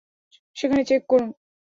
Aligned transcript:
সেখানে 0.55 0.83
চেক 0.83 1.01
করুন। 1.09 1.29